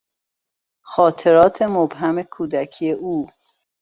[0.81, 3.27] خاطرات مبهم کودکی او